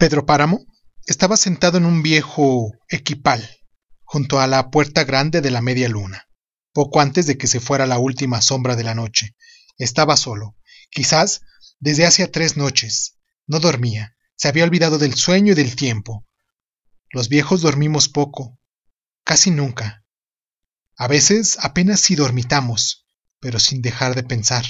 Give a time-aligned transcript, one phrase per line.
[0.00, 0.64] Pedro Páramo
[1.04, 3.46] estaba sentado en un viejo equipal
[4.02, 6.26] junto a la puerta grande de la media luna,
[6.72, 9.36] poco antes de que se fuera la última sombra de la noche.
[9.76, 10.56] Estaba solo,
[10.90, 11.42] quizás
[11.80, 13.18] desde hacía tres noches.
[13.46, 16.26] No dormía, se había olvidado del sueño y del tiempo.
[17.10, 18.58] Los viejos dormimos poco,
[19.22, 20.06] casi nunca.
[20.96, 23.06] A veces apenas si dormitamos,
[23.38, 24.64] pero sin dejar de pensar.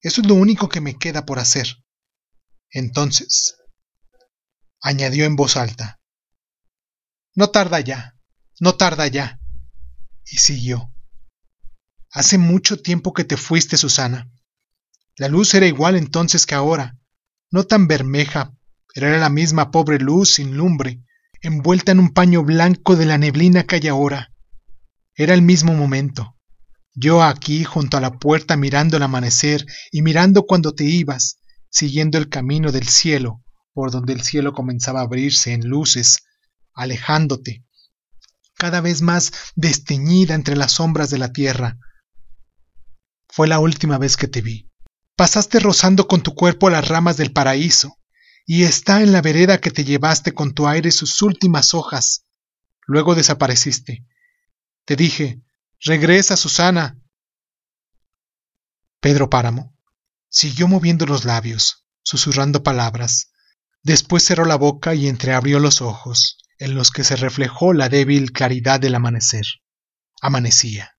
[0.00, 1.68] Eso es lo único que me queda por hacer.
[2.70, 3.54] Entonces,
[4.84, 5.98] añadió en voz alta,
[7.36, 8.16] no tarda ya,
[8.60, 9.40] no tarda ya.
[10.24, 10.92] Y siguió.
[12.12, 14.30] Hace mucho tiempo que te fuiste, Susana.
[15.16, 16.96] La luz era igual entonces que ahora,
[17.50, 18.54] no tan bermeja,
[18.94, 21.02] pero era la misma pobre luz sin lumbre,
[21.40, 24.32] envuelta en un paño blanco de la neblina que hay ahora.
[25.16, 26.36] Era el mismo momento.
[26.94, 32.16] Yo aquí junto a la puerta mirando el amanecer y mirando cuando te ibas, siguiendo
[32.18, 33.43] el camino del cielo,
[33.74, 36.24] por donde el cielo comenzaba a abrirse en luces,
[36.72, 37.66] alejándote,
[38.56, 41.78] cada vez más desteñida entre las sombras de la tierra.
[43.28, 44.70] Fue la última vez que te vi.
[45.16, 47.98] Pasaste rozando con tu cuerpo las ramas del paraíso,
[48.46, 52.26] y está en la vereda que te llevaste con tu aire sus últimas hojas.
[52.86, 54.06] Luego desapareciste.
[54.84, 55.42] Te dije,
[55.80, 57.00] regresa, Susana.
[59.00, 59.76] Pedro Páramo
[60.28, 63.30] siguió moviendo los labios, susurrando palabras.
[63.84, 68.32] Después cerró la boca y entreabrió los ojos, en los que se reflejó la débil
[68.32, 69.44] claridad del amanecer.
[70.22, 70.93] Amanecía.